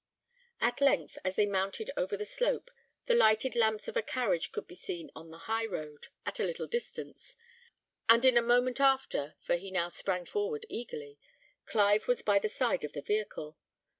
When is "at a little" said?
6.25-6.65